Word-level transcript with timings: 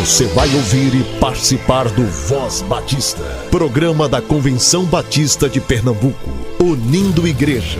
Você 0.00 0.26
vai 0.26 0.52
ouvir 0.54 0.92
e 0.92 1.20
participar 1.20 1.88
do 1.88 2.04
Voz 2.04 2.62
Batista, 2.62 3.22
programa 3.50 4.08
da 4.08 4.20
Convenção 4.20 4.84
Batista 4.84 5.48
de 5.48 5.60
Pernambuco, 5.60 6.30
unindo 6.60 7.26
igreja. 7.26 7.78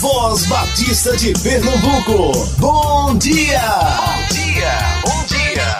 Voz 0.00 0.44
Batista 0.46 1.16
de 1.16 1.32
Pernambuco, 1.40 2.32
bom 2.58 3.16
dia! 3.16 3.60
Bom 3.70 4.34
dia, 4.34 4.72
bom 5.04 5.24
dia! 5.28 5.78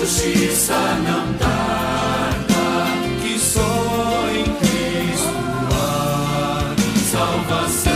Justiça 0.02 0.74
não 0.74 1.32
tarda, 1.34 2.56
que 3.22 3.38
só 3.38 3.62
em 4.32 4.44
Cristo 4.56 5.30
há 5.72 6.76
salvação. 7.12 7.92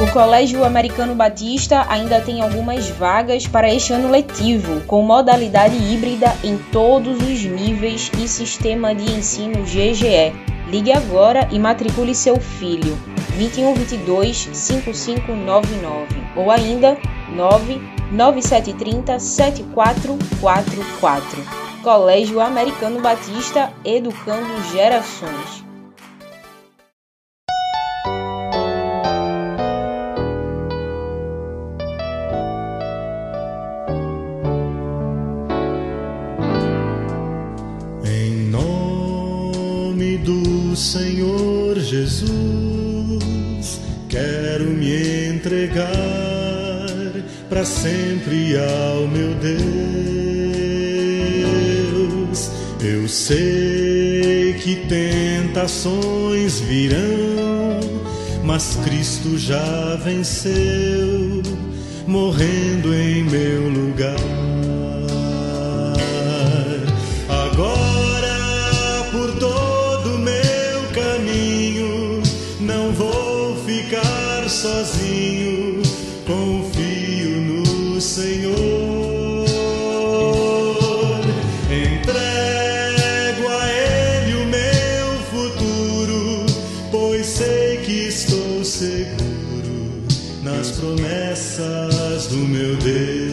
O 0.00 0.12
Colégio 0.12 0.64
Americano 0.64 1.14
Batista 1.14 1.86
ainda 1.88 2.20
tem 2.20 2.42
algumas 2.42 2.88
vagas 2.90 3.46
para 3.46 3.72
este 3.72 3.92
ano 3.92 4.10
letivo, 4.10 4.80
com 4.88 5.02
modalidade 5.02 5.76
híbrida 5.76 6.34
em 6.42 6.58
todos 6.72 7.16
os 7.18 7.44
níveis 7.44 8.10
e 8.18 8.26
sistema 8.26 8.92
de 8.92 9.08
ensino 9.08 9.62
GGE. 9.62 10.32
Ligue 10.68 10.90
agora 10.92 11.46
e 11.52 11.60
matricule 11.60 12.12
seu 12.12 12.40
filho 12.40 12.98
2122 13.38 14.50
5599 14.52 16.08
ou 16.34 16.50
ainda 16.50 16.98
99730 17.36 19.20
7444. 19.20 21.44
Colégio 21.82 22.40
Americano 22.40 23.00
Batista 23.00 23.72
Educando 23.84 24.60
Gerações. 24.72 25.62
Em 38.04 38.32
nome 38.50 40.18
do 40.18 40.74
Senhor 40.74 41.78
Jesus, 41.78 42.37
sempre 48.28 48.56
ao 48.58 49.08
meu 49.08 49.34
Deus. 49.34 49.58
Eu 52.80 53.08
sei 53.08 54.54
que 54.62 54.76
tentações 54.86 56.60
virão, 56.60 57.80
mas 58.44 58.76
Cristo 58.84 59.38
já 59.38 59.96
venceu, 60.04 61.42
morrendo 62.06 62.94
em 62.94 63.24
meu 63.24 63.70
lugar. 63.70 64.47
Pois 87.18 87.26
sei 87.26 87.78
que 87.78 88.06
estou 88.06 88.64
seguro 88.64 90.04
nas 90.40 90.70
promessas 90.70 92.28
do 92.28 92.36
meu 92.36 92.76
Deus. 92.76 93.27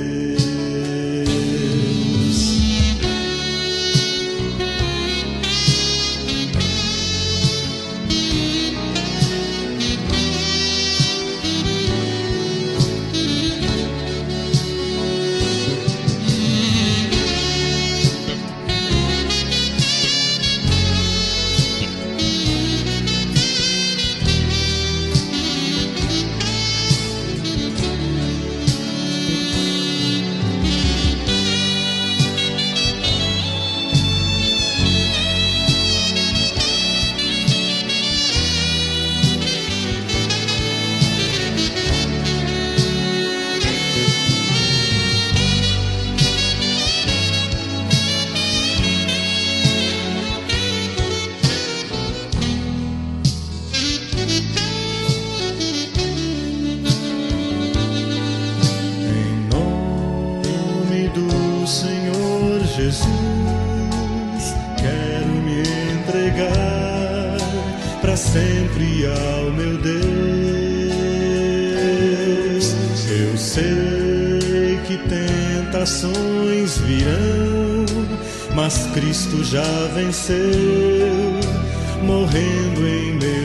Cristo 78.95 79.43
já 79.43 79.87
venceu, 79.93 80.39
morrendo 82.01 82.87
em 82.87 83.13
meu 83.15 83.44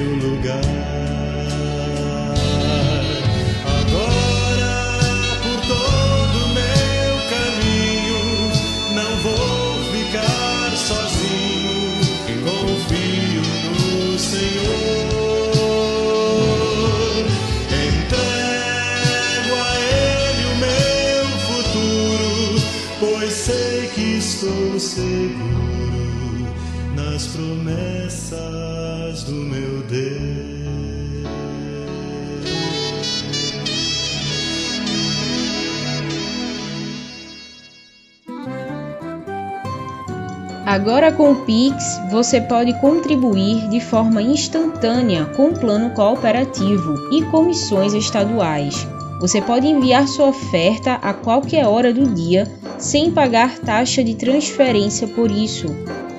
seguro 24.40 25.38
nas 26.96 27.26
promessas 27.26 28.38
do 29.24 29.32
meu 29.32 29.82
Deus. 29.82 30.40
Agora 40.64 41.12
com 41.12 41.32
o 41.32 41.44
Pix, 41.44 42.00
você 42.10 42.40
pode 42.40 42.72
contribuir 42.80 43.68
de 43.68 43.80
forma 43.80 44.22
instantânea 44.22 45.26
com 45.36 45.48
o 45.48 45.58
plano 45.58 45.90
cooperativo 45.90 46.94
e 47.12 47.22
comissões 47.24 47.92
estaduais. 47.92 48.86
Você 49.20 49.42
pode 49.42 49.66
enviar 49.66 50.08
sua 50.08 50.28
oferta 50.28 50.94
a 51.02 51.12
qualquer 51.12 51.66
hora 51.66 51.92
do 51.92 52.06
dia 52.14 52.46
sem 52.80 53.10
pagar 53.10 53.58
taxa 53.58 54.02
de 54.02 54.14
transferência 54.14 55.06
por 55.06 55.30
isso. 55.30 55.68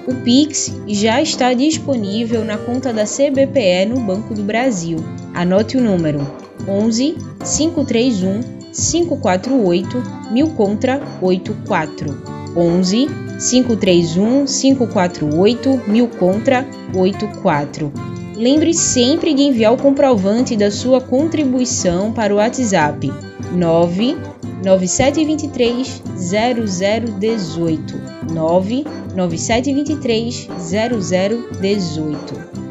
O 0.08 0.16
Pix 0.24 0.74
já 0.88 1.22
está 1.22 1.54
disponível 1.54 2.46
na 2.46 2.58
conta 2.58 2.94
da 2.94 3.04
CBPE 3.04 3.88
no 3.90 4.00
Banco 4.02 4.34
do 4.34 4.44
Brasil. 4.44 4.98
Anote 5.34 5.78
o 5.78 5.82
número 5.82 6.20
11 6.68 7.18
531 7.40 8.42
548 8.72 10.04
1000 10.32 10.48
contra 10.52 11.02
84. 11.22 12.42
11 12.56 13.08
531 13.40 14.46
548 14.46 15.82
1000 15.88 16.08
contra 16.08 16.68
84. 16.96 17.92
Lembre 18.36 18.74
sempre 18.74 19.34
de 19.34 19.44
enviar 19.44 19.74
o 19.74 19.78
comprovante 19.78 20.56
da 20.56 20.72
sua 20.72 21.00
contribuição 21.00 22.12
para 22.12 22.34
o 22.34 22.38
WhatsApp 22.38 23.12
9 23.54 24.18
9723 24.64 26.04
0018 26.16 27.96
99723 28.32 30.48
0018 30.70 32.62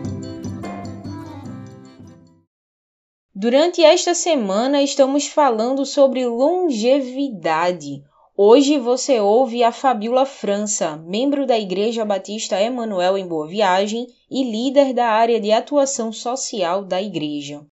Durante 3.35 3.83
esta 3.83 4.15
semana 4.15 4.81
estamos 4.81 5.27
falando 5.27 5.85
sobre 5.85 6.25
longevidade. 6.27 8.05
Hoje 8.37 8.79
você 8.79 9.19
ouve 9.19 9.65
a 9.65 9.73
Fabiola 9.73 10.25
França, 10.25 10.97
membro 10.97 11.45
da 11.45 11.59
Igreja 11.59 12.05
Batista 12.05 12.63
Emanuel 12.63 13.19
em 13.19 13.27
Boa 13.27 13.49
Viagem 13.49 14.07
e 14.31 14.45
líder 14.45 14.95
da 14.95 15.09
área 15.09 15.41
de 15.41 15.51
atuação 15.51 16.13
social 16.13 16.85
da 16.85 17.03
igreja. 17.03 17.67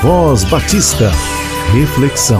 Voz 0.00 0.44
Batista. 0.44 1.10
Reflexão. 1.72 2.38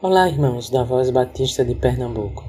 Olá, 0.00 0.28
irmãos 0.28 0.70
da 0.70 0.84
Voz 0.84 1.10
Batista 1.10 1.64
de 1.64 1.74
Pernambuco. 1.74 2.44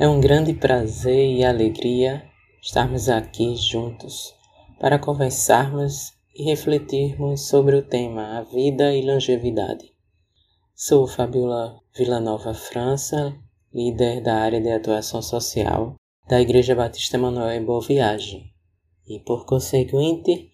É 0.00 0.08
um 0.08 0.18
grande 0.18 0.54
prazer 0.54 1.36
e 1.36 1.44
alegria 1.44 2.24
estarmos 2.62 3.10
aqui 3.10 3.54
juntos 3.56 4.34
para 4.80 4.98
conversarmos 4.98 6.14
e 6.34 6.44
refletirmos 6.44 7.46
sobre 7.46 7.76
o 7.76 7.82
tema 7.82 8.38
A 8.38 8.42
Vida 8.42 8.94
e 8.94 9.02
Longevidade. 9.02 9.92
Sou 10.74 11.06
Fabiola 11.06 11.78
Villanova 11.94 12.54
França, 12.54 13.36
líder 13.70 14.22
da 14.22 14.36
área 14.36 14.62
de 14.62 14.72
atuação 14.72 15.20
social 15.20 15.94
da 16.26 16.40
Igreja 16.40 16.74
Batista 16.74 17.18
Emanuel 17.18 17.52
em 17.52 17.62
Boa 17.62 17.82
Viagem 17.82 18.50
e, 19.06 19.20
por 19.20 19.44
conseguinte, 19.44 20.50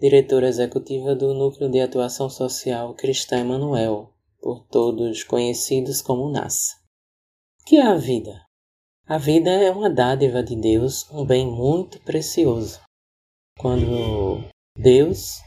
diretora 0.00 0.48
executiva 0.48 1.14
do 1.14 1.32
Núcleo 1.34 1.70
de 1.70 1.80
Atuação 1.80 2.28
Social 2.28 2.94
Cristã 2.94 3.38
Emanuel, 3.38 4.12
por 4.40 4.64
todos 4.66 5.24
conhecidos 5.24 6.02
como 6.02 6.30
NASA. 6.30 6.72
O 7.60 7.64
que 7.64 7.76
é 7.76 7.82
a 7.86 7.94
vida? 7.94 8.42
A 9.06 9.18
vida 9.18 9.50
é 9.50 9.70
uma 9.70 9.90
dádiva 9.90 10.42
de 10.42 10.56
Deus, 10.56 11.08
um 11.10 11.24
bem 11.24 11.46
muito 11.46 12.00
precioso. 12.00 12.80
Quando 13.58 14.44
Deus 14.78 15.40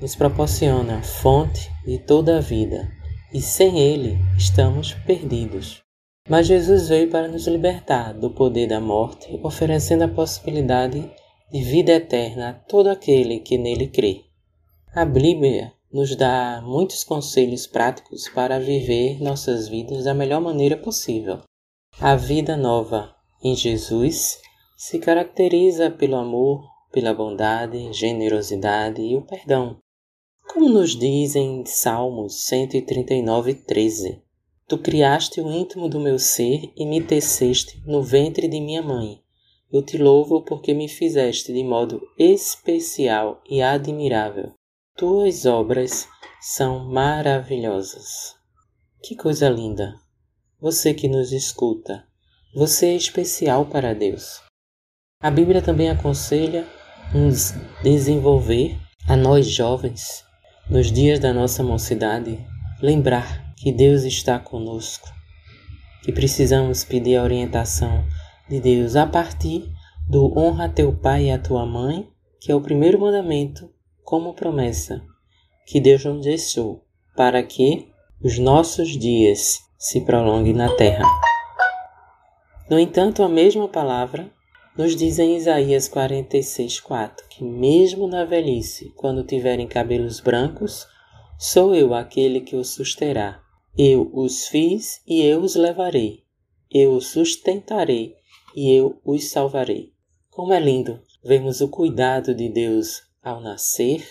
nos 0.00 0.14
proporciona 0.14 0.98
a 0.98 1.02
fonte 1.02 1.70
de 1.84 1.98
toda 1.98 2.38
a 2.38 2.40
vida, 2.40 2.88
e 3.32 3.40
sem 3.40 3.78
Ele 3.78 4.18
estamos 4.36 4.94
perdidos. 5.06 5.82
Mas 6.28 6.46
Jesus 6.46 6.88
veio 6.88 7.10
para 7.10 7.28
nos 7.28 7.46
libertar 7.46 8.12
do 8.12 8.30
poder 8.30 8.68
da 8.68 8.80
morte, 8.80 9.38
oferecendo 9.42 10.04
a 10.04 10.08
possibilidade 10.08 11.10
de 11.50 11.62
vida 11.62 11.92
eterna 11.92 12.50
a 12.50 12.52
todo 12.52 12.88
aquele 12.88 13.40
que 13.40 13.58
nele 13.58 13.88
crê. 13.88 14.24
A 14.94 15.04
Bíblia 15.04 15.72
nos 15.92 16.14
dá 16.14 16.62
muitos 16.64 17.02
conselhos 17.02 17.66
práticos 17.66 18.28
para 18.28 18.60
viver 18.60 19.20
nossas 19.20 19.66
vidas 19.66 20.04
da 20.04 20.14
melhor 20.14 20.40
maneira 20.40 20.76
possível. 20.76 21.40
A 22.00 22.14
vida 22.14 22.56
nova 22.56 23.14
em 23.42 23.56
Jesus 23.56 24.38
se 24.76 24.98
caracteriza 24.98 25.90
pelo 25.90 26.16
amor, 26.16 26.64
pela 26.92 27.12
bondade, 27.12 27.92
generosidade 27.92 29.02
e 29.02 29.16
o 29.16 29.22
perdão. 29.22 29.76
Como 30.52 30.68
nos 30.68 30.96
dizem 30.96 31.64
Salmos 31.66 32.46
139, 32.46 33.54
13: 33.54 34.22
Tu 34.68 34.78
criaste 34.78 35.40
o 35.40 35.50
íntimo 35.50 35.88
do 35.88 35.98
meu 35.98 36.18
ser 36.18 36.72
e 36.76 36.86
me 36.86 37.00
teceste 37.02 37.82
no 37.84 38.02
ventre 38.02 38.46
de 38.46 38.60
minha 38.60 38.82
mãe. 38.82 39.20
Eu 39.72 39.82
te 39.82 39.96
louvo 39.96 40.42
porque 40.42 40.74
me 40.74 40.88
fizeste 40.88 41.52
de 41.52 41.62
modo 41.62 42.02
especial 42.18 43.40
e 43.48 43.62
admirável. 43.62 44.52
Tuas 44.96 45.46
obras 45.46 46.08
são 46.40 46.90
maravilhosas. 46.90 48.34
Que 49.00 49.14
coisa 49.14 49.48
linda! 49.48 49.94
Você 50.60 50.92
que 50.92 51.06
nos 51.06 51.30
escuta, 51.30 52.04
você 52.52 52.86
é 52.86 52.96
especial 52.96 53.64
para 53.64 53.94
Deus. 53.94 54.42
A 55.22 55.30
Bíblia 55.30 55.62
também 55.62 55.88
aconselha 55.88 56.66
nos 57.14 57.52
desenvolver 57.82 58.76
a 59.08 59.16
nós 59.16 59.46
jovens, 59.46 60.24
nos 60.68 60.90
dias 60.90 61.20
da 61.20 61.32
nossa 61.32 61.62
mocidade, 61.62 62.44
lembrar 62.82 63.54
que 63.54 63.70
Deus 63.70 64.02
está 64.02 64.38
conosco, 64.38 65.08
que 66.02 66.10
precisamos 66.10 66.82
pedir 66.82 67.16
a 67.16 67.22
orientação 67.22 68.04
de 68.50 68.58
Deus 68.58 68.96
a 68.96 69.06
partir 69.06 69.70
do 70.08 70.36
honra 70.36 70.68
teu 70.68 70.92
pai 70.92 71.26
e 71.26 71.30
a 71.30 71.38
tua 71.38 71.64
mãe, 71.64 72.10
que 72.40 72.50
é 72.50 72.54
o 72.54 72.60
primeiro 72.60 72.98
mandamento, 72.98 73.70
como 74.02 74.34
promessa 74.34 75.00
que 75.64 75.80
Deus 75.80 76.04
nos 76.04 76.24
deixou, 76.24 76.84
para 77.16 77.40
que 77.44 77.86
os 78.20 78.40
nossos 78.40 78.88
dias 78.98 79.60
se 79.78 80.00
prolonguem 80.00 80.52
na 80.52 80.68
terra. 80.74 81.04
No 82.68 82.76
entanto, 82.76 83.22
a 83.22 83.28
mesma 83.28 83.68
palavra 83.68 84.28
nos 84.76 84.96
diz 84.96 85.20
em 85.20 85.36
Isaías 85.36 85.88
46:4 85.88 87.28
que 87.28 87.44
mesmo 87.44 88.08
na 88.08 88.24
velhice, 88.24 88.92
quando 88.96 89.22
tiverem 89.22 89.68
cabelos 89.68 90.18
brancos, 90.18 90.88
sou 91.38 91.72
eu 91.72 91.94
aquele 91.94 92.40
que 92.40 92.56
os 92.56 92.74
susterá. 92.74 93.40
Eu 93.78 94.10
os 94.12 94.48
fiz 94.48 95.00
e 95.06 95.22
eu 95.22 95.40
os 95.40 95.54
levarei. 95.54 96.24
Eu 96.68 96.94
os 96.94 97.06
sustentarei 97.06 98.18
e 98.54 98.70
eu 98.70 99.00
os 99.04 99.30
salvarei. 99.30 99.92
Como 100.30 100.52
é 100.52 100.60
lindo 100.60 101.00
vermos 101.24 101.60
o 101.60 101.68
cuidado 101.68 102.34
de 102.34 102.48
Deus 102.48 103.02
ao 103.22 103.40
nascer, 103.40 104.02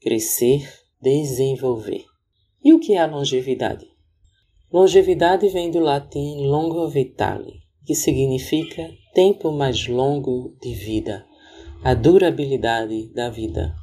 crescer, 0.00 0.68
desenvolver. 1.00 2.04
E 2.62 2.72
o 2.72 2.80
que 2.80 2.94
é 2.94 2.98
a 2.98 3.06
longevidade? 3.06 3.86
Longevidade 4.70 5.48
vem 5.48 5.70
do 5.70 5.78
latim 5.78 6.46
longo 6.46 6.86
vitale, 6.88 7.60
que 7.86 7.94
significa 7.94 8.90
tempo 9.14 9.50
mais 9.50 9.86
longo 9.86 10.54
de 10.60 10.74
vida, 10.74 11.24
a 11.82 11.94
durabilidade 11.94 13.12
da 13.14 13.30
vida. 13.30 13.74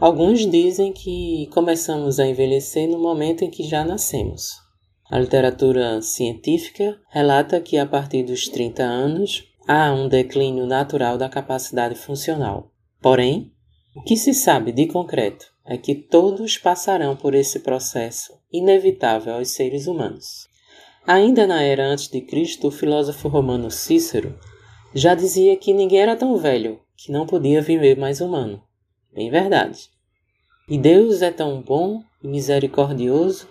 Alguns 0.00 0.48
dizem 0.48 0.92
que 0.92 1.48
começamos 1.52 2.18
a 2.18 2.26
envelhecer 2.26 2.88
no 2.88 2.98
momento 2.98 3.44
em 3.44 3.50
que 3.50 3.64
já 3.64 3.84
nascemos. 3.84 4.67
A 5.10 5.18
literatura 5.18 6.02
científica 6.02 7.00
relata 7.08 7.60
que 7.60 7.78
a 7.78 7.86
partir 7.86 8.24
dos 8.24 8.48
30 8.48 8.82
anos 8.82 9.44
há 9.66 9.92
um 9.92 10.08
declínio 10.08 10.66
natural 10.66 11.16
da 11.16 11.28
capacidade 11.28 11.94
funcional. 11.94 12.70
Porém, 13.00 13.52
O 13.98 14.02
que 14.02 14.16
se 14.16 14.32
sabe 14.32 14.70
de 14.70 14.86
concreto 14.86 15.46
é 15.64 15.76
que 15.76 15.92
todos 15.92 16.56
passarão 16.56 17.16
por 17.16 17.34
esse 17.34 17.58
processo 17.58 18.32
inevitável 18.52 19.34
aos 19.34 19.50
seres 19.50 19.88
humanos. 19.88 20.46
Ainda 21.04 21.48
na 21.48 21.62
era 21.62 21.84
antes 21.84 22.06
de 22.06 22.20
Cristo, 22.20 22.68
o 22.68 22.70
filósofo 22.70 23.26
romano 23.26 23.72
Cícero 23.72 24.38
já 24.94 25.16
dizia 25.16 25.56
que 25.56 25.74
ninguém 25.74 25.98
era 25.98 26.14
tão 26.14 26.36
velho 26.36 26.78
que 26.96 27.10
não 27.10 27.26
podia 27.26 27.60
viver 27.60 27.98
mais 27.98 28.20
humano. 28.20 28.62
Bem 29.12 29.30
verdade. 29.30 29.90
E 30.68 30.78
Deus 30.78 31.20
é 31.20 31.32
tão 31.32 31.60
bom 31.60 32.00
e 32.22 32.28
misericordioso 32.28 33.48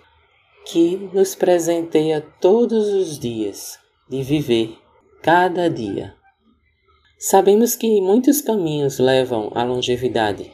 que 0.68 1.08
nos 1.14 1.34
presenteia 1.34 2.20
todos 2.40 2.88
os 2.88 3.18
dias 3.18 3.78
de 4.08 4.22
viver 4.22 4.76
cada 5.22 5.68
dia. 5.70 6.14
Sabemos 7.18 7.74
que 7.74 8.00
muitos 8.02 8.42
caminhos 8.42 8.98
levam 8.98 9.50
à 9.54 9.64
longevidade. 9.64 10.52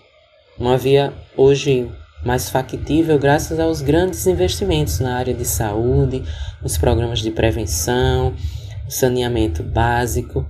Uma 0.56 0.78
via 0.78 1.12
hoje 1.36 1.90
mais 2.24 2.48
factível 2.48 3.18
graças 3.18 3.58
aos 3.58 3.80
grandes 3.82 4.24
investimentos 4.26 5.00
na 5.00 5.16
área 5.16 5.34
de 5.34 5.44
saúde, 5.44 6.22
nos 6.62 6.78
programas 6.78 7.18
de 7.18 7.32
prevenção, 7.32 8.34
saneamento 8.88 9.64
básico. 9.64 10.46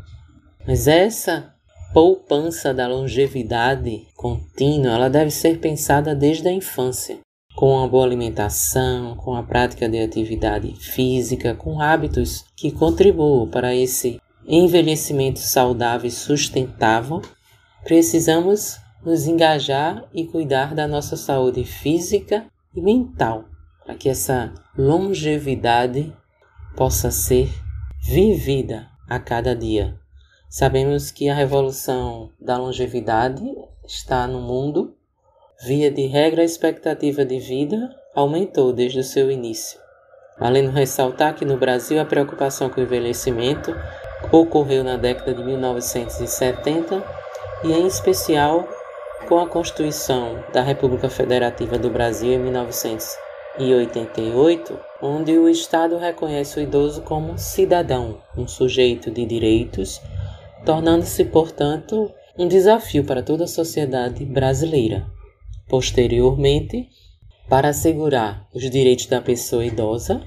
Mas 0.66 0.86
essa 0.86 1.54
poupança 1.94 2.74
da 2.74 2.86
longevidade 2.86 4.06
contínua, 4.14 4.92
ela 4.92 5.08
deve 5.08 5.30
ser 5.30 5.58
pensada 5.58 6.14
desde 6.14 6.48
a 6.48 6.52
infância, 6.52 7.23
com 7.64 7.78
uma 7.78 7.88
boa 7.88 8.04
alimentação, 8.04 9.16
com 9.16 9.34
a 9.34 9.42
prática 9.42 9.88
de 9.88 9.98
atividade 9.98 10.76
física, 10.76 11.54
com 11.54 11.80
hábitos 11.80 12.44
que 12.54 12.70
contribuam 12.70 13.48
para 13.48 13.74
esse 13.74 14.20
envelhecimento 14.46 15.38
saudável 15.38 16.06
e 16.06 16.10
sustentável. 16.10 17.22
Precisamos 17.82 18.78
nos 19.02 19.26
engajar 19.26 20.06
e 20.12 20.26
cuidar 20.26 20.74
da 20.74 20.86
nossa 20.86 21.16
saúde 21.16 21.64
física 21.64 22.44
e 22.76 22.82
mental, 22.82 23.46
para 23.82 23.94
que 23.94 24.10
essa 24.10 24.52
longevidade 24.76 26.14
possa 26.76 27.10
ser 27.10 27.48
vivida 27.98 28.90
a 29.08 29.18
cada 29.18 29.56
dia. 29.56 29.98
Sabemos 30.50 31.10
que 31.10 31.30
a 31.30 31.34
revolução 31.34 32.30
da 32.38 32.58
longevidade 32.58 33.42
está 33.86 34.26
no 34.26 34.42
mundo. 34.42 34.94
Via 35.66 35.90
de 35.90 36.06
regra, 36.06 36.42
a 36.42 36.44
expectativa 36.44 37.24
de 37.24 37.38
vida 37.38 37.88
aumentou 38.14 38.70
desde 38.70 38.98
o 38.98 39.02
seu 39.02 39.30
início. 39.30 39.80
Além 40.38 40.68
de 40.68 40.74
ressaltar 40.74 41.34
que 41.34 41.46
no 41.46 41.56
Brasil 41.56 41.98
a 41.98 42.04
preocupação 42.04 42.68
com 42.68 42.82
o 42.82 42.84
envelhecimento 42.84 43.74
ocorreu 44.30 44.84
na 44.84 44.98
década 44.98 45.32
de 45.32 45.42
1970 45.42 47.02
e, 47.64 47.72
em 47.72 47.86
especial, 47.86 48.68
com 49.26 49.38
a 49.38 49.48
Constituição 49.48 50.44
da 50.52 50.60
República 50.60 51.08
Federativa 51.08 51.78
do 51.78 51.88
Brasil 51.88 52.34
em 52.34 52.40
1988, 52.40 54.78
onde 55.00 55.38
o 55.38 55.48
Estado 55.48 55.96
reconhece 55.96 56.58
o 56.58 56.62
idoso 56.62 57.00
como 57.00 57.38
cidadão, 57.38 58.20
um 58.36 58.46
sujeito 58.46 59.10
de 59.10 59.24
direitos, 59.24 59.98
tornando-se, 60.66 61.24
portanto, 61.24 62.12
um 62.36 62.46
desafio 62.46 63.02
para 63.02 63.22
toda 63.22 63.44
a 63.44 63.48
sociedade 63.48 64.26
brasileira. 64.26 65.13
Posteriormente, 65.68 66.88
para 67.48 67.68
assegurar 67.68 68.48
os 68.54 68.68
direitos 68.70 69.06
da 69.06 69.20
pessoa 69.20 69.64
idosa, 69.64 70.24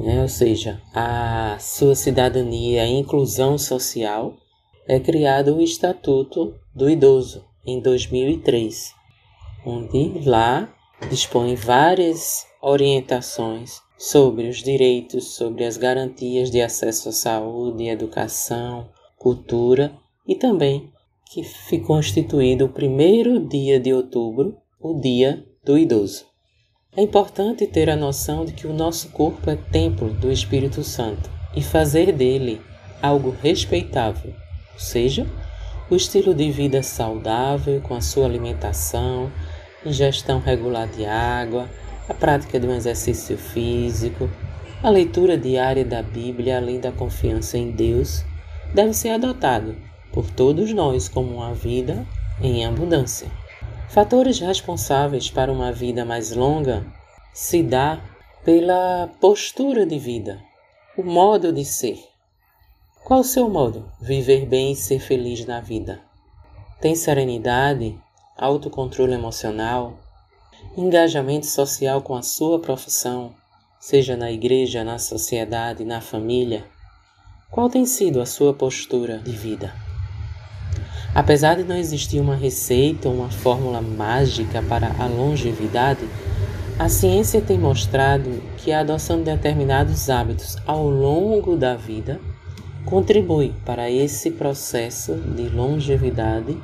né, 0.00 0.22
ou 0.22 0.28
seja, 0.28 0.80
a 0.94 1.56
sua 1.60 1.94
cidadania 1.94 2.86
e 2.86 2.98
inclusão 2.98 3.56
social, 3.56 4.36
é 4.86 4.98
criado 5.00 5.56
o 5.56 5.62
Estatuto 5.62 6.54
do 6.74 6.90
Idoso, 6.90 7.44
em 7.66 7.80
2003, 7.80 8.92
onde 9.64 10.20
lá 10.26 10.68
dispõe 11.08 11.54
várias 11.54 12.46
orientações 12.60 13.80
sobre 13.96 14.48
os 14.48 14.62
direitos, 14.62 15.34
sobre 15.34 15.64
as 15.64 15.76
garantias 15.76 16.50
de 16.50 16.60
acesso 16.60 17.08
à 17.08 17.12
saúde, 17.12 17.88
educação, 17.88 18.88
cultura 19.16 19.96
e 20.26 20.34
também 20.34 20.92
que 21.34 21.42
ficou 21.42 21.98
instituído 21.98 22.66
o 22.66 22.68
primeiro 22.68 23.40
dia 23.40 23.80
de 23.80 23.92
outubro, 23.92 24.56
o 24.80 25.00
Dia 25.00 25.44
do 25.64 25.76
Idoso. 25.76 26.26
É 26.96 27.02
importante 27.02 27.66
ter 27.66 27.90
a 27.90 27.96
noção 27.96 28.44
de 28.44 28.52
que 28.52 28.68
o 28.68 28.72
nosso 28.72 29.08
corpo 29.08 29.50
é 29.50 29.56
templo 29.56 30.10
do 30.14 30.30
Espírito 30.30 30.84
Santo 30.84 31.28
e 31.52 31.60
fazer 31.60 32.12
dele 32.12 32.60
algo 33.02 33.34
respeitável, 33.42 34.32
ou 34.74 34.78
seja, 34.78 35.26
o 35.90 35.96
estilo 35.96 36.32
de 36.32 36.52
vida 36.52 36.84
saudável, 36.84 37.80
com 37.80 37.96
a 37.96 38.00
sua 38.00 38.26
alimentação, 38.26 39.28
ingestão 39.84 40.38
regular 40.38 40.86
de 40.86 41.04
água, 41.04 41.68
a 42.08 42.14
prática 42.14 42.60
de 42.60 42.66
um 42.68 42.72
exercício 42.72 43.36
físico, 43.36 44.30
a 44.80 44.88
leitura 44.88 45.36
diária 45.36 45.84
da 45.84 46.00
Bíblia, 46.00 46.58
além 46.58 46.78
da 46.78 46.92
confiança 46.92 47.58
em 47.58 47.72
Deus, 47.72 48.24
deve 48.72 48.94
ser 48.94 49.08
adotado 49.08 49.74
por 50.14 50.30
todos 50.30 50.72
nós 50.72 51.08
como 51.08 51.34
uma 51.34 51.52
vida 51.52 52.06
em 52.40 52.64
abundância. 52.64 53.28
Fatores 53.88 54.38
responsáveis 54.38 55.28
para 55.28 55.52
uma 55.52 55.72
vida 55.72 56.04
mais 56.04 56.30
longa 56.30 56.86
se 57.32 57.64
dá 57.64 58.00
pela 58.44 59.10
postura 59.20 59.84
de 59.84 59.98
vida, 59.98 60.40
o 60.96 61.02
modo 61.02 61.52
de 61.52 61.64
ser. 61.64 61.98
Qual 63.04 63.20
o 63.20 63.24
seu 63.24 63.50
modo? 63.50 63.90
Viver 64.00 64.46
bem 64.46 64.72
e 64.72 64.76
ser 64.76 65.00
feliz 65.00 65.44
na 65.46 65.60
vida. 65.60 66.00
Tem 66.80 66.94
serenidade, 66.94 67.98
autocontrole 68.38 69.14
emocional, 69.14 69.98
engajamento 70.76 71.46
social 71.46 72.00
com 72.02 72.14
a 72.14 72.22
sua 72.22 72.60
profissão, 72.60 73.34
seja 73.80 74.16
na 74.16 74.30
igreja, 74.30 74.84
na 74.84 74.98
sociedade, 74.98 75.84
na 75.84 76.00
família? 76.00 76.64
Qual 77.50 77.68
tem 77.68 77.84
sido 77.84 78.20
a 78.20 78.26
sua 78.26 78.54
postura 78.54 79.18
de 79.18 79.32
vida? 79.32 79.83
Apesar 81.14 81.56
de 81.56 81.62
não 81.62 81.76
existir 81.76 82.18
uma 82.18 82.34
receita 82.34 83.08
ou 83.08 83.14
uma 83.14 83.30
fórmula 83.30 83.80
mágica 83.80 84.60
para 84.62 84.92
a 84.98 85.06
longevidade, 85.06 86.08
a 86.76 86.88
ciência 86.88 87.40
tem 87.40 87.56
mostrado 87.56 88.42
que 88.56 88.72
a 88.72 88.80
adoção 88.80 89.18
de 89.18 89.24
determinados 89.24 90.10
hábitos 90.10 90.56
ao 90.66 90.88
longo 90.88 91.56
da 91.56 91.76
vida 91.76 92.20
contribui 92.84 93.54
para 93.64 93.88
esse 93.88 94.32
processo 94.32 95.14
de 95.14 95.48
longevidade, 95.48 96.60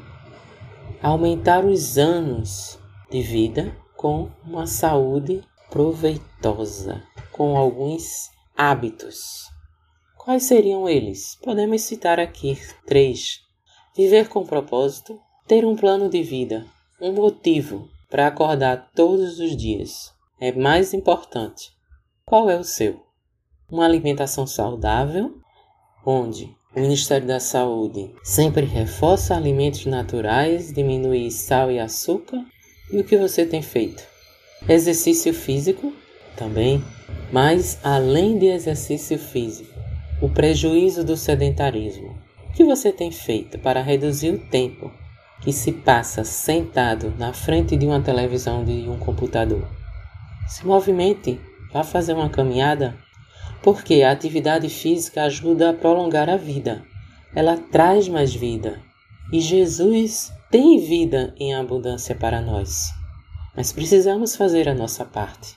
aumentar 1.00 1.64
os 1.64 1.96
anos 1.96 2.76
de 3.08 3.22
vida 3.22 3.72
com 3.96 4.30
uma 4.44 4.66
saúde 4.66 5.42
proveitosa, 5.70 7.00
com 7.30 7.56
alguns 7.56 8.30
hábitos. 8.56 9.48
Quais 10.18 10.42
seriam 10.42 10.88
eles? 10.88 11.38
Podemos 11.40 11.82
citar 11.82 12.18
aqui 12.18 12.58
três: 12.84 13.40
viver 13.96 14.28
com 14.28 14.44
propósito, 14.44 15.18
ter 15.46 15.64
um 15.64 15.76
plano 15.76 16.08
de 16.08 16.22
vida, 16.22 16.66
um 17.00 17.12
motivo 17.12 17.88
para 18.08 18.26
acordar 18.26 18.90
todos 18.94 19.38
os 19.38 19.56
dias. 19.56 20.12
É 20.40 20.52
mais 20.52 20.94
importante. 20.94 21.70
Qual 22.24 22.48
é 22.48 22.58
o 22.58 22.64
seu? 22.64 23.00
Uma 23.70 23.84
alimentação 23.84 24.46
saudável, 24.46 25.38
onde 26.04 26.54
o 26.74 26.80
Ministério 26.80 27.26
da 27.26 27.40
Saúde 27.40 28.14
sempre 28.22 28.64
reforça 28.64 29.36
alimentos 29.36 29.86
naturais, 29.86 30.72
diminui 30.72 31.30
sal 31.30 31.70
e 31.70 31.78
açúcar. 31.78 32.44
E 32.92 33.00
o 33.00 33.04
que 33.04 33.16
você 33.16 33.44
tem 33.44 33.60
feito? 33.60 34.02
Exercício 34.68 35.34
físico 35.34 35.92
também, 36.36 36.82
mas 37.32 37.78
além 37.82 38.38
de 38.38 38.46
exercício 38.46 39.18
físico, 39.18 39.72
o 40.22 40.28
prejuízo 40.28 41.04
do 41.04 41.16
sedentarismo. 41.16 42.16
O 42.50 42.52
que 42.52 42.64
você 42.64 42.92
tem 42.92 43.12
feito 43.12 43.58
para 43.60 43.80
reduzir 43.80 44.30
o 44.30 44.38
tempo 44.38 44.92
que 45.40 45.52
se 45.52 45.70
passa 45.70 46.24
sentado 46.24 47.14
na 47.16 47.32
frente 47.32 47.76
de 47.76 47.86
uma 47.86 48.00
televisão 48.00 48.64
de 48.64 48.88
um 48.88 48.98
computador? 48.98 49.66
Se 50.48 50.66
movimente, 50.66 51.40
vá 51.72 51.84
fazer 51.84 52.12
uma 52.12 52.28
caminhada 52.28 52.98
porque 53.62 54.02
a 54.02 54.10
atividade 54.10 54.68
física 54.68 55.22
ajuda 55.22 55.70
a 55.70 55.74
prolongar 55.74 56.28
a 56.28 56.36
vida. 56.36 56.84
Ela 57.34 57.56
traz 57.56 58.08
mais 58.08 58.34
vida. 58.34 58.82
E 59.32 59.40
Jesus 59.40 60.32
tem 60.50 60.80
vida 60.80 61.32
em 61.38 61.54
abundância 61.54 62.16
para 62.16 62.40
nós. 62.40 62.90
Mas 63.56 63.72
precisamos 63.72 64.34
fazer 64.34 64.68
a 64.68 64.74
nossa 64.74 65.04
parte. 65.04 65.54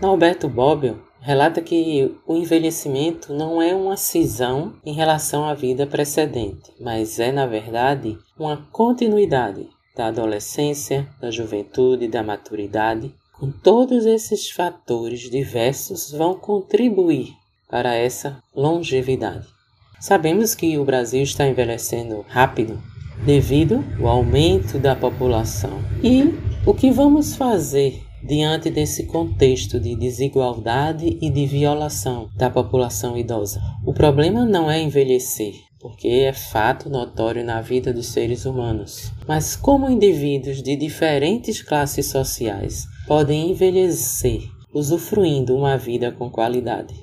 Norberto 0.00 0.48
Bobbio 0.48 1.00
relata 1.22 1.62
que 1.62 2.14
o 2.26 2.36
envelhecimento 2.36 3.32
não 3.32 3.62
é 3.62 3.74
uma 3.74 3.96
cisão 3.96 4.74
em 4.84 4.92
relação 4.92 5.44
à 5.44 5.54
vida 5.54 5.86
precedente, 5.86 6.72
mas 6.80 7.20
é, 7.20 7.30
na 7.30 7.46
verdade, 7.46 8.18
uma 8.36 8.56
continuidade 8.72 9.68
da 9.96 10.08
adolescência, 10.08 11.08
da 11.20 11.30
juventude, 11.30 12.08
da 12.08 12.22
maturidade. 12.22 13.14
Com 13.38 13.50
todos 13.50 14.04
esses 14.04 14.50
fatores 14.50 15.30
diversos 15.30 16.10
vão 16.10 16.34
contribuir 16.34 17.32
para 17.68 17.94
essa 17.94 18.42
longevidade. 18.54 19.46
Sabemos 20.00 20.54
que 20.54 20.76
o 20.76 20.84
Brasil 20.84 21.22
está 21.22 21.46
envelhecendo 21.46 22.24
rápido, 22.28 22.80
devido 23.24 23.84
ao 24.00 24.08
aumento 24.08 24.78
da 24.78 24.96
população. 24.96 25.78
E 26.02 26.34
o 26.66 26.74
que 26.74 26.90
vamos 26.90 27.36
fazer 27.36 28.02
diante 28.24 28.70
desse 28.70 29.04
contexto 29.06 29.80
de 29.80 29.96
desigualdade 29.96 31.18
e 31.20 31.28
de 31.28 31.46
violação 31.46 32.28
da 32.36 32.48
população 32.48 33.16
idosa? 33.16 33.60
O 33.84 33.92
problema 33.92 34.44
não 34.44 34.70
é 34.70 34.80
envelhecer, 34.80 35.54
porque 35.80 36.08
é 36.08 36.32
fato 36.32 36.88
notório 36.88 37.44
na 37.44 37.60
vida 37.60 37.92
dos 37.92 38.06
seres 38.06 38.44
humanos. 38.44 39.12
Mas 39.26 39.56
como 39.56 39.90
indivíduos 39.90 40.62
de 40.62 40.76
diferentes 40.76 41.60
classes 41.62 42.06
sociais 42.06 42.86
podem 43.06 43.50
envelhecer 43.50 44.42
usufruindo 44.72 45.56
uma 45.56 45.76
vida 45.76 46.12
com 46.12 46.30
qualidade? 46.30 46.94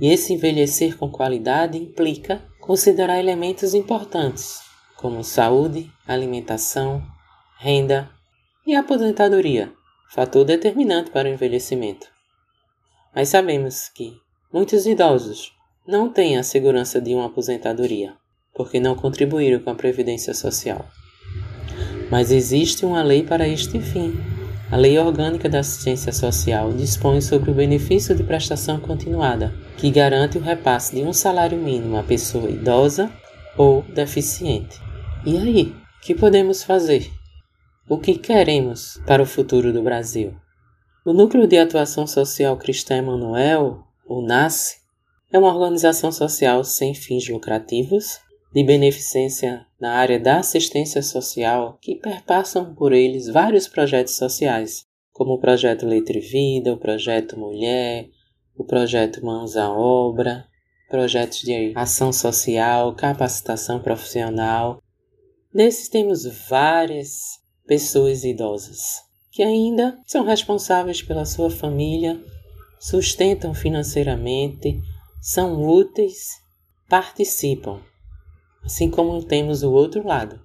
E 0.00 0.08
esse 0.08 0.32
envelhecer 0.32 0.96
com 0.96 1.10
qualidade 1.10 1.78
implica 1.78 2.42
considerar 2.60 3.18
elementos 3.18 3.74
importantes, 3.74 4.60
como 4.96 5.24
saúde, 5.24 5.90
alimentação, 6.06 7.02
renda 7.58 8.08
e 8.66 8.74
aposentadoria, 8.74 9.72
fator 10.12 10.44
determinante 10.44 11.10
para 11.10 11.28
o 11.28 11.32
envelhecimento. 11.32 12.08
Mas 13.14 13.28
sabemos 13.28 13.88
que 13.88 14.12
muitos 14.52 14.84
idosos 14.84 15.52
não 15.86 16.08
têm 16.08 16.36
a 16.36 16.42
segurança 16.42 17.00
de 17.00 17.14
uma 17.14 17.26
aposentadoria, 17.26 18.14
porque 18.54 18.80
não 18.80 18.96
contribuíram 18.96 19.60
com 19.60 19.70
a 19.70 19.74
Previdência 19.74 20.34
Social. 20.34 20.84
Mas 22.10 22.32
existe 22.32 22.84
uma 22.84 23.02
lei 23.02 23.22
para 23.22 23.46
este 23.46 23.80
fim. 23.80 24.18
A 24.70 24.76
Lei 24.76 24.98
Orgânica 24.98 25.48
da 25.48 25.60
Assistência 25.60 26.12
Social 26.12 26.72
dispõe 26.72 27.20
sobre 27.20 27.50
o 27.50 27.54
benefício 27.54 28.14
de 28.14 28.22
prestação 28.22 28.80
continuada, 28.80 29.54
que 29.76 29.90
garante 29.90 30.38
o 30.38 30.40
repasse 30.40 30.94
de 30.94 31.02
um 31.02 31.12
salário 31.12 31.58
mínimo 31.58 31.96
à 31.96 32.02
pessoa 32.02 32.50
idosa 32.50 33.10
ou 33.56 33.82
deficiente. 33.82 34.80
E 35.24 35.36
aí, 35.36 35.74
o 35.98 36.00
que 36.00 36.14
podemos 36.14 36.62
fazer? 36.62 37.19
O 37.90 37.98
que 37.98 38.16
queremos 38.16 39.00
para 39.04 39.20
o 39.20 39.26
futuro 39.26 39.72
do 39.72 39.82
Brasil? 39.82 40.32
O 41.04 41.12
Núcleo 41.12 41.44
de 41.44 41.58
Atuação 41.58 42.06
Social 42.06 42.56
Cristã 42.56 42.98
Emanuel, 42.98 43.82
o 44.06 44.22
NASCE, 44.22 44.76
é 45.32 45.36
uma 45.36 45.52
organização 45.52 46.12
social 46.12 46.62
sem 46.62 46.94
fins 46.94 47.28
lucrativos, 47.28 48.20
de 48.54 48.62
beneficência 48.62 49.66
na 49.80 49.94
área 49.94 50.20
da 50.20 50.38
assistência 50.38 51.02
social, 51.02 51.78
que 51.82 51.96
perpassam 51.96 52.76
por 52.76 52.92
eles 52.92 53.26
vários 53.26 53.66
projetos 53.66 54.14
sociais, 54.14 54.86
como 55.10 55.32
o 55.32 55.40
Projeto 55.40 55.84
Letra 55.84 56.16
e 56.16 56.20
Vida, 56.20 56.72
o 56.72 56.78
Projeto 56.78 57.36
Mulher, 57.36 58.08
o 58.56 58.62
Projeto 58.62 59.26
Mãos 59.26 59.56
à 59.56 59.68
Obra, 59.68 60.46
projetos 60.88 61.40
de 61.40 61.72
ação 61.74 62.12
social, 62.12 62.94
capacitação 62.94 63.82
profissional. 63.82 64.80
Nesses 65.52 65.88
temos 65.88 66.24
várias 66.48 67.39
pessoas 67.70 68.24
idosas 68.24 69.04
que 69.30 69.44
ainda 69.44 69.96
são 70.04 70.24
responsáveis 70.24 71.02
pela 71.02 71.24
sua 71.24 71.48
família, 71.48 72.20
sustentam 72.80 73.54
financeiramente, 73.54 74.82
são 75.22 75.64
úteis, 75.64 76.30
participam. 76.88 77.78
Assim 78.64 78.90
como 78.90 79.22
temos 79.22 79.62
o 79.62 79.70
outro 79.70 80.04
lado, 80.04 80.40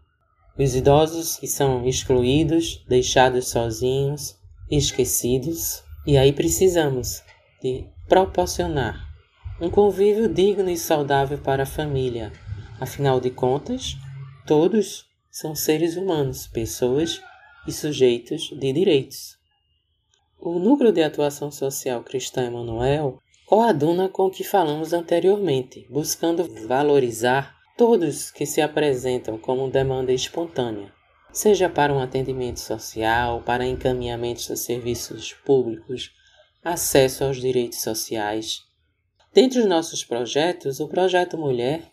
os 0.55 0.75
idosos 0.75 1.37
que 1.37 1.47
são 1.47 1.87
excluídos, 1.87 2.85
deixados 2.87 3.47
sozinhos, 3.47 4.35
esquecidos, 4.69 5.81
e 6.05 6.19
aí 6.19 6.31
precisamos 6.31 7.23
de 7.59 7.87
proporcionar 8.07 9.03
um 9.59 9.71
convívio 9.71 10.31
digno 10.31 10.69
e 10.69 10.77
saudável 10.77 11.39
para 11.39 11.63
a 11.63 11.65
família. 11.65 12.31
Afinal 12.79 13.19
de 13.19 13.31
contas, 13.31 13.95
todos 14.45 15.05
são 15.35 15.53
seres 15.53 15.97
humanos, 15.97 16.47
pessoas 16.47 17.21
e 17.67 17.71
sujeitos 17.73 18.43
de 18.57 18.71
direitos. 18.71 19.35
O 20.39 20.57
Núcleo 20.57 20.93
de 20.93 21.03
Atuação 21.03 21.51
Social 21.51 22.01
Cristã 22.05 22.45
Emanuel 22.45 23.19
coaduna 23.45 24.07
com 24.07 24.27
o 24.27 24.31
que 24.31 24.45
falamos 24.45 24.93
anteriormente, 24.93 25.85
buscando 25.89 26.45
valorizar 26.65 27.53
todos 27.75 28.31
que 28.31 28.45
se 28.45 28.61
apresentam 28.61 29.37
como 29.37 29.69
demanda 29.69 30.13
espontânea, 30.13 30.93
seja 31.33 31.67
para 31.67 31.93
um 31.93 31.99
atendimento 31.99 32.61
social, 32.61 33.41
para 33.41 33.67
encaminhamentos 33.67 34.49
a 34.49 34.55
serviços 34.55 35.33
públicos, 35.33 36.11
acesso 36.63 37.25
aos 37.25 37.41
direitos 37.41 37.81
sociais. 37.81 38.61
Dentre 39.33 39.59
os 39.59 39.65
nossos 39.65 40.01
projetos, 40.01 40.79
o 40.79 40.87
Projeto 40.87 41.37
Mulher 41.37 41.91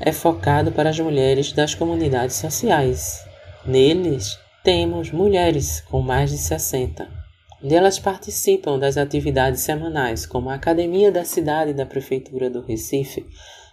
é 0.00 0.12
focado 0.12 0.72
para 0.72 0.90
as 0.90 0.98
mulheres 0.98 1.52
das 1.52 1.74
comunidades 1.74 2.36
sociais. 2.36 3.24
Neles, 3.64 4.38
temos 4.62 5.10
mulheres 5.10 5.80
com 5.82 6.00
mais 6.00 6.30
de 6.30 6.38
60 6.38 7.22
onde 7.62 7.74
elas 7.74 7.98
participam 7.98 8.78
das 8.78 8.96
atividades 8.96 9.60
semanais, 9.60 10.26
como 10.26 10.50
a 10.50 10.54
Academia 10.54 11.12
da 11.12 11.24
Cidade 11.24 11.72
da 11.72 11.86
Prefeitura 11.86 12.50
do 12.50 12.60
Recife, 12.60 13.24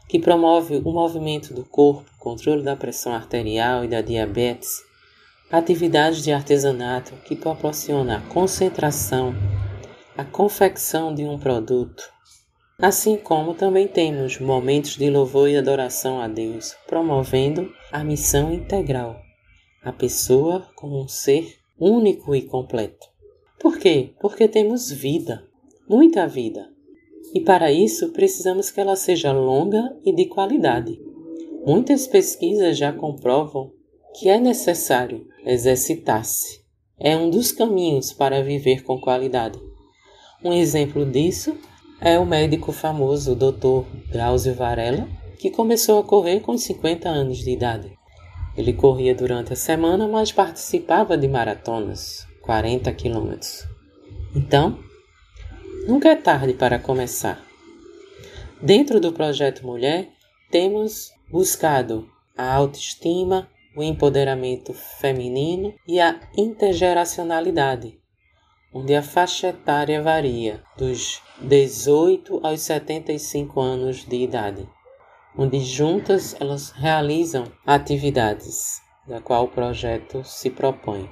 que 0.07 0.19
promove 0.19 0.81
o 0.85 0.91
movimento 0.91 1.53
do 1.53 1.65
corpo, 1.65 2.09
controle 2.19 2.63
da 2.63 2.75
pressão 2.75 3.13
arterial 3.13 3.83
e 3.83 3.87
da 3.87 4.01
diabetes, 4.01 4.81
atividades 5.51 6.23
de 6.23 6.31
artesanato 6.31 7.13
que 7.25 7.35
proporciona 7.35 8.17
a 8.17 8.21
concentração, 8.21 9.33
a 10.15 10.23
confecção 10.23 11.13
de 11.13 11.23
um 11.23 11.39
produto, 11.39 12.03
assim 12.79 13.17
como 13.17 13.53
também 13.53 13.87
temos 13.87 14.39
momentos 14.39 14.95
de 14.95 15.09
louvor 15.09 15.49
e 15.49 15.57
adoração 15.57 16.21
a 16.21 16.27
Deus, 16.27 16.75
promovendo 16.87 17.71
a 17.91 18.03
missão 18.03 18.53
integral, 18.53 19.19
a 19.83 19.91
pessoa 19.91 20.67
como 20.75 21.03
um 21.03 21.07
ser 21.07 21.57
único 21.77 22.33
e 22.33 22.41
completo. 22.41 23.07
Por 23.59 23.77
quê? 23.77 24.11
Porque 24.21 24.47
temos 24.47 24.89
vida, 24.89 25.45
muita 25.87 26.25
vida. 26.25 26.69
E 27.33 27.41
para 27.41 27.71
isso 27.71 28.09
precisamos 28.09 28.71
que 28.71 28.79
ela 28.79 28.95
seja 28.95 29.33
longa 29.33 29.95
e 30.05 30.13
de 30.13 30.25
qualidade. 30.25 30.99
Muitas 31.65 32.07
pesquisas 32.07 32.77
já 32.77 32.93
comprovam 32.93 33.71
que 34.17 34.29
é 34.29 34.39
necessário 34.39 35.27
exercitar-se. 35.45 36.61
É 36.97 37.15
um 37.15 37.29
dos 37.29 37.51
caminhos 37.51 38.13
para 38.13 38.41
viver 38.41 38.83
com 38.83 38.99
qualidade. 38.99 39.59
Um 40.43 40.53
exemplo 40.53 41.05
disso 41.05 41.55
é 42.01 42.17
o 42.17 42.25
médico 42.25 42.71
famoso 42.71 43.35
Dr. 43.35 43.85
Drauzio 44.11 44.53
Varela, 44.53 45.07
que 45.37 45.49
começou 45.49 45.99
a 45.99 46.03
correr 46.03 46.39
com 46.39 46.57
50 46.57 47.09
anos 47.09 47.39
de 47.39 47.51
idade. 47.51 47.91
Ele 48.55 48.73
corria 48.73 49.13
durante 49.13 49.53
a 49.53 49.55
semana, 49.55 50.07
mas 50.07 50.31
participava 50.31 51.17
de 51.17 51.27
maratonas, 51.27 52.25
40 52.41 52.91
quilômetros. 52.93 53.67
Então, 54.35 54.79
nunca 55.87 56.09
é 56.09 56.15
tarde 56.15 56.53
para 56.53 56.79
começar. 56.79 57.43
Dentro 58.61 58.99
do 58.99 59.13
projeto 59.13 59.65
Mulher, 59.65 60.09
temos 60.51 61.11
buscado 61.29 62.09
a 62.37 62.53
autoestima, 62.53 63.47
o 63.75 63.83
empoderamento 63.83 64.73
feminino 64.73 65.73
e 65.87 65.99
a 65.99 66.19
intergeracionalidade, 66.35 67.98
onde 68.73 68.95
a 68.95 69.01
faixa 69.01 69.49
etária 69.49 70.01
varia 70.01 70.63
dos 70.77 71.21
18 71.41 72.39
aos 72.43 72.61
75 72.61 73.59
anos 73.59 74.05
de 74.05 74.17
idade, 74.17 74.67
onde 75.37 75.59
juntas 75.59 76.35
elas 76.39 76.71
realizam 76.71 77.45
atividades 77.65 78.81
da 79.07 79.19
qual 79.19 79.45
o 79.45 79.49
projeto 79.49 80.23
se 80.23 80.49
propõe. 80.49 81.09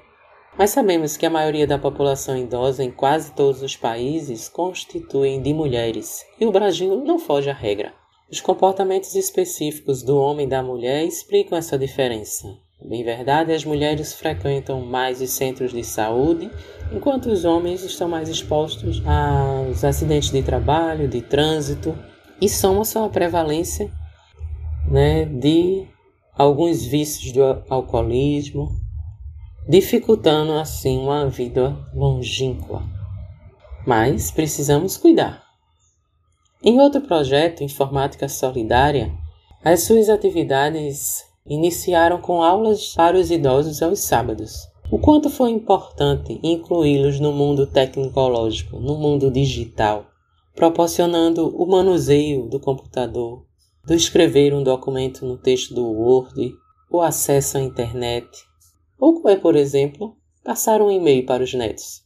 Mas 0.58 0.72
sabemos 0.72 1.17
que 1.17 1.26
a 1.26 1.30
maioria 1.30 1.67
da 1.67 1.78
população 1.78 2.38
idosa 2.38 2.84
em 2.84 2.91
quase 2.91 3.32
todos 3.34 3.62
os 3.62 3.76
países 3.76 4.50
constituem 4.50 5.41
de 5.41 5.54
mulheres, 5.54 6.26
e 6.39 6.46
o 6.46 6.52
Brasil 6.52 7.04
não 7.04 7.20
foge 7.20 7.50
à 7.50 7.54
regra. 7.54 7.93
Os 8.30 8.41
comportamentos 8.41 9.15
específicos 9.15 10.04
do 10.04 10.17
homem 10.17 10.46
e 10.46 10.50
da 10.50 10.62
mulher 10.62 11.06
explicam 11.06 11.58
essa 11.58 11.78
diferença. 11.78 12.67
Bem 12.80 13.04
verdade, 13.04 13.52
as 13.52 13.66
mulheres 13.66 14.13
frequentam 14.13 14.86
mais 14.86 15.20
os 15.20 15.32
centros 15.32 15.72
de 15.72 15.84
saúde, 15.84 16.50
enquanto 16.92 17.26
os 17.26 17.44
homens 17.44 17.84
estão 17.84 18.08
mais 18.08 18.30
expostos 18.30 19.02
aos 19.06 19.84
acidentes 19.84 20.32
de 20.32 20.44
trabalho, 20.44 21.08
de 21.08 21.22
trânsito, 21.22 21.98
e 22.40 22.48
somos 22.48 22.96
a 22.96 23.10
prevalência 23.10 23.92
né, 24.88 25.26
de 25.26 25.88
alguns 26.38 26.86
vícios 26.86 27.32
do 27.34 27.63
alcoolismo, 27.68 28.70
dificultando 29.68 30.54
assim 30.54 31.00
uma 31.00 31.28
vida 31.28 31.76
longínqua. 31.94 32.84
Mas 33.88 34.30
precisamos 34.30 34.98
cuidar. 34.98 35.44
Em 36.63 36.80
outro 36.80 37.02
projeto, 37.02 37.63
Informática 37.63 38.30
Solidária, 38.30 39.12
as 39.63 39.82
suas 39.84 40.10
atividades 40.10 41.27
iniciaram 41.50 42.20
com 42.20 42.42
aulas 42.42 42.94
para 42.94 43.18
os 43.18 43.32
idosos 43.32 43.82
aos 43.82 44.00
sábados. 44.00 44.68
O 44.90 45.00
quanto 45.00 45.30
foi 45.30 45.52
importante 45.52 46.40
incluí-los 46.42 47.20
no 47.20 47.32
mundo 47.32 47.68
tecnológico, 47.68 48.80
no 48.80 48.96
mundo 48.96 49.30
digital, 49.30 50.08
proporcionando 50.56 51.50
o 51.56 51.66
manuseio 51.66 52.48
do 52.48 52.60
computador, 52.60 53.46
do 53.86 53.94
escrever 53.94 54.54
um 54.54 54.64
documento 54.64 55.26
no 55.26 55.38
texto 55.38 55.74
do 55.74 55.86
Word, 55.86 56.54
o 56.90 57.02
acesso 57.02 57.58
à 57.58 57.62
internet, 57.62 58.28
ou 59.00 59.22
é, 59.30 59.36
por 59.36 59.56
exemplo, 59.56 60.16
passar 60.44 60.82
um 60.82 60.90
e-mail 60.90 61.26
para 61.26 61.44
os 61.44 61.54
netos. 61.54 62.02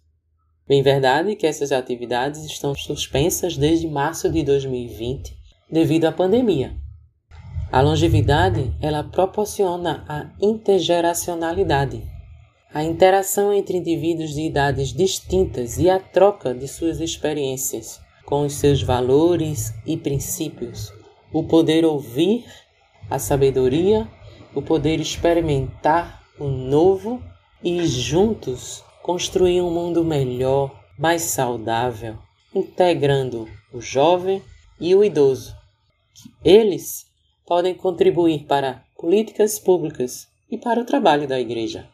Bem 0.67 0.81
verdade 0.81 1.35
que 1.35 1.45
essas 1.45 1.71
atividades 1.71 2.43
estão 2.45 2.73
suspensas 2.73 3.57
desde 3.57 3.87
março 3.87 4.29
de 4.29 4.43
2020 4.43 5.35
devido 5.69 6.05
à 6.05 6.11
pandemia. 6.11 6.75
A 7.71 7.79
longevidade, 7.79 8.75
ela 8.81 9.01
proporciona 9.01 10.03
a 10.05 10.29
intergeracionalidade, 10.41 12.03
a 12.73 12.83
interação 12.83 13.53
entre 13.53 13.77
indivíduos 13.77 14.33
de 14.33 14.41
idades 14.41 14.91
distintas 14.91 15.77
e 15.77 15.89
a 15.89 15.97
troca 15.97 16.53
de 16.53 16.67
suas 16.67 16.99
experiências 16.99 18.01
com 18.25 18.45
os 18.45 18.55
seus 18.55 18.83
valores 18.83 19.73
e 19.85 19.95
princípios, 19.95 20.91
o 21.31 21.43
poder 21.43 21.85
ouvir 21.85 22.45
a 23.09 23.17
sabedoria, 23.17 24.05
o 24.53 24.61
poder 24.61 24.99
experimentar 24.99 26.23
o 26.37 26.47
novo 26.47 27.23
e 27.63 27.85
juntos 27.85 28.83
construir 29.01 29.61
um 29.61 29.71
mundo 29.71 30.03
melhor, 30.03 30.77
mais 30.99 31.21
saudável, 31.21 32.17
integrando 32.53 33.47
o 33.71 33.79
jovem 33.79 34.43
e 34.77 34.93
o 34.93 35.05
idoso. 35.05 35.55
Eles 36.43 37.10
podem 37.45 37.73
contribuir 37.73 38.45
para 38.45 38.83
políticas 38.97 39.59
públicas 39.59 40.27
e 40.49 40.57
para 40.57 40.81
o 40.81 40.85
trabalho 40.85 41.27
da 41.27 41.39
igreja. 41.39 41.87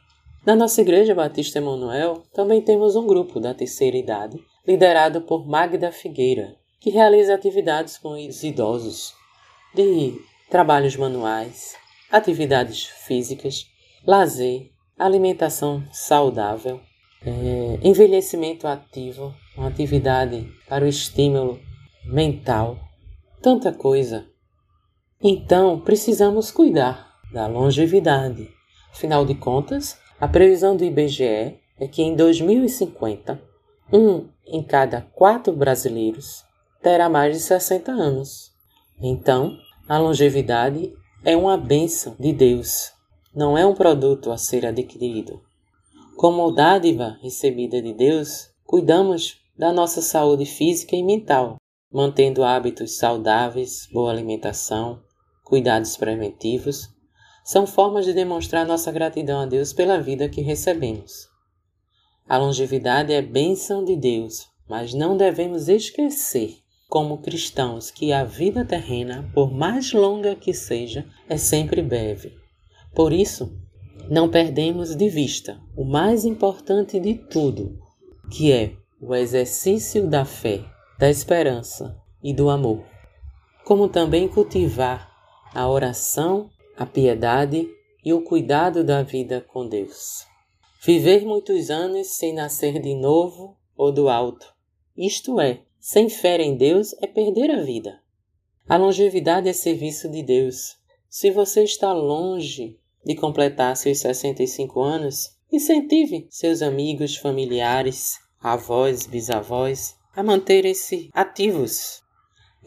Na 0.45 0.55
nossa 0.55 0.81
Igreja 0.81 1.13
Batista 1.13 1.57
Emanuel 1.57 2.23
também 2.33 2.61
temos 2.61 2.95
um 2.95 3.05
grupo 3.05 3.39
da 3.39 3.53
terceira 3.53 3.97
idade, 3.97 4.41
liderado 4.65 5.21
por 5.21 5.45
Magda 5.45 5.91
Figueira, 5.91 6.55
que 6.79 6.89
realiza 6.89 7.35
atividades 7.35 7.97
com 7.97 8.13
os 8.13 8.43
idosos, 8.43 9.13
de 9.75 10.19
trabalhos 10.49 10.95
manuais, 10.95 11.75
atividades 12.09 12.85
físicas, 12.85 13.65
lazer, 14.05 14.71
alimentação 14.97 15.83
saudável, 15.91 16.79
é, 17.25 17.79
envelhecimento 17.83 18.67
ativo, 18.67 19.35
uma 19.57 19.67
atividade 19.67 20.49
para 20.67 20.85
o 20.85 20.87
estímulo 20.87 21.59
mental, 22.05 22.77
tanta 23.41 23.73
coisa. 23.73 24.25
Então, 25.21 25.79
precisamos 25.79 26.51
cuidar 26.51 27.15
da 27.33 27.47
longevidade. 27.47 28.49
Afinal 28.91 29.25
de 29.25 29.33
contas, 29.33 29.97
a 30.19 30.27
previsão 30.27 30.77
do 30.77 30.83
IBGE 30.83 31.59
é 31.79 31.87
que 31.87 32.03
em 32.03 32.15
2050, 32.15 33.41
um 33.91 34.27
em 34.45 34.61
cada 34.61 35.01
quatro 35.01 35.53
brasileiros 35.53 36.43
terá 36.83 37.09
mais 37.09 37.35
de 37.35 37.41
60 37.41 37.91
anos. 37.91 38.51
Então, 39.01 39.57
a 39.89 39.97
longevidade 39.97 40.93
é 41.25 41.35
uma 41.35 41.57
bênção 41.57 42.15
de 42.19 42.31
Deus, 42.31 42.91
não 43.35 43.57
é 43.57 43.65
um 43.65 43.73
produto 43.73 44.31
a 44.31 44.37
ser 44.37 44.65
adquirido. 44.65 45.41
Como 46.15 46.51
dádiva 46.51 47.17
recebida 47.21 47.81
de 47.81 47.93
Deus, 47.93 48.49
cuidamos 48.65 49.39
da 49.57 49.73
nossa 49.73 50.01
saúde 50.01 50.45
física 50.45 50.95
e 50.95 51.03
mental, 51.03 51.57
mantendo 51.91 52.43
hábitos 52.43 52.97
saudáveis, 52.97 53.87
boa 53.91 54.11
alimentação, 54.11 54.99
cuidados 55.47 55.95
preventivos, 55.95 56.89
são 57.41 57.65
formas 57.65 58.05
de 58.05 58.13
demonstrar 58.13 58.65
nossa 58.65 58.91
gratidão 58.91 59.39
a 59.39 59.45
Deus 59.45 59.71
pela 59.71 59.97
vida 59.97 60.27
que 60.27 60.41
recebemos. 60.41 61.29
A 62.27 62.37
longevidade 62.37 63.13
é 63.13 63.21
bênção 63.21 63.85
de 63.85 63.95
Deus, 63.95 64.45
mas 64.67 64.93
não 64.93 65.15
devemos 65.15 65.69
esquecer, 65.69 66.57
como 66.89 67.19
cristãos, 67.19 67.89
que 67.89 68.11
a 68.11 68.25
vida 68.25 68.65
terrena, 68.65 69.31
por 69.33 69.49
mais 69.49 69.93
longa 69.93 70.35
que 70.35 70.53
seja, 70.53 71.05
é 71.29 71.37
sempre 71.37 71.81
breve. 71.81 72.33
Por 72.93 73.13
isso, 73.13 73.57
não 74.09 74.27
perdemos 74.27 74.97
de 74.97 75.07
vista 75.07 75.61
o 75.77 75.85
mais 75.85 76.25
importante 76.25 76.99
de 76.99 77.13
tudo, 77.13 77.79
que 78.29 78.51
é 78.51 78.73
o 79.01 79.15
exercício 79.15 80.09
da 80.09 80.25
fé, 80.25 80.65
da 80.99 81.09
esperança 81.09 81.97
e 82.21 82.33
do 82.33 82.49
amor, 82.49 82.83
como 83.63 83.87
também 83.87 84.27
cultivar 84.27 85.06
a 85.53 85.67
oração, 85.69 86.49
a 86.75 86.85
piedade 86.85 87.67
e 88.03 88.13
o 88.13 88.21
cuidado 88.21 88.83
da 88.83 89.03
vida 89.03 89.41
com 89.41 89.67
Deus. 89.67 90.25
Viver 90.83 91.25
muitos 91.25 91.69
anos 91.69 92.07
sem 92.15 92.33
nascer 92.33 92.79
de 92.81 92.95
novo 92.95 93.57
ou 93.75 93.91
do 93.91 94.09
alto, 94.09 94.53
isto 94.95 95.39
é, 95.39 95.61
sem 95.79 96.09
fé 96.09 96.41
em 96.41 96.55
Deus, 96.55 96.93
é 97.01 97.07
perder 97.07 97.51
a 97.51 97.61
vida. 97.61 98.01
A 98.67 98.77
longevidade 98.77 99.47
é 99.47 99.53
serviço 99.53 100.09
de 100.09 100.23
Deus. 100.23 100.75
Se 101.09 101.31
você 101.31 101.63
está 101.63 101.93
longe 101.93 102.79
de 103.05 103.15
completar 103.15 103.77
seus 103.77 103.99
65 103.99 104.81
anos, 104.81 105.37
incentive 105.51 106.27
seus 106.29 106.61
amigos, 106.61 107.15
familiares, 107.15 108.19
avós, 108.41 109.07
bisavós 109.07 109.95
a 110.15 110.23
manterem-se 110.23 111.09
ativos. 111.13 112.01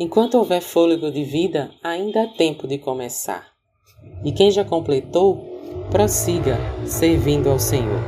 Enquanto 0.03 0.39
houver 0.39 0.63
fôlego 0.63 1.11
de 1.11 1.23
vida, 1.23 1.71
ainda 1.85 2.23
há 2.23 2.27
tempo 2.27 2.67
de 2.67 2.79
começar. 2.79 3.49
E 4.25 4.33
quem 4.33 4.51
já 4.51 4.65
completou, 4.65 5.61
prossiga 5.91 6.57
servindo 6.87 7.51
ao 7.51 7.59
Senhor. 7.59 8.01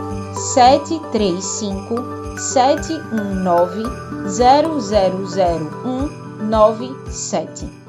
735 0.54 2.25
719 2.38 3.84
000 4.26 4.80
197. 6.40 7.85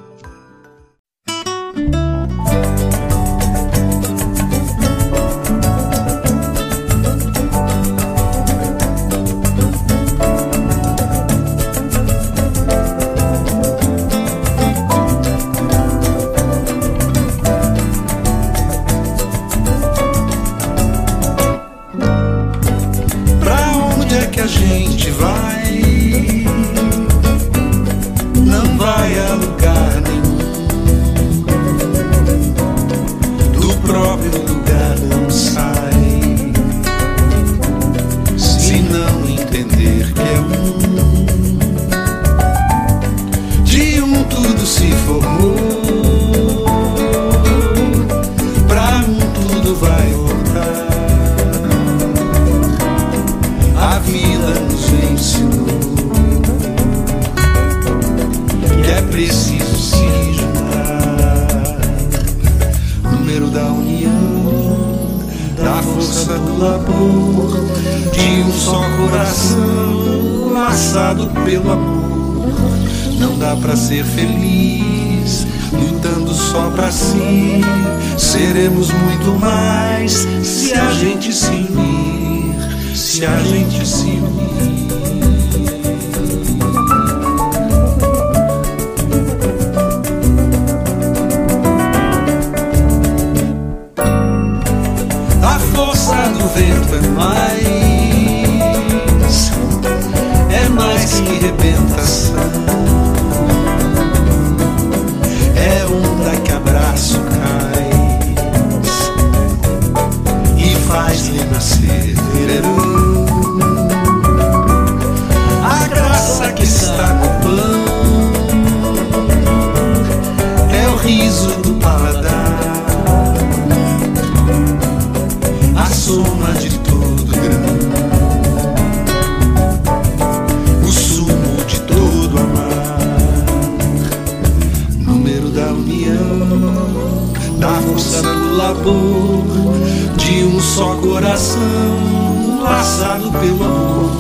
Amor. 143.64 144.12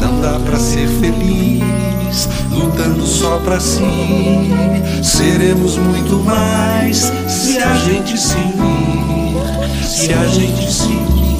Não 0.00 0.20
dá 0.20 0.38
pra 0.40 0.58
ser 0.58 0.88
feliz 0.88 2.28
lutando 2.50 3.06
só 3.06 3.38
pra 3.38 3.60
si. 3.60 3.80
Seremos 5.02 5.76
muito 5.78 6.16
mais 6.24 7.12
se 7.28 7.58
a 7.58 7.74
gente 7.74 8.18
se 8.18 8.36
unir, 8.36 9.86
se 9.86 10.12
a 10.12 10.26
gente 10.26 10.72
se 10.72 10.88
unir. 10.88 11.31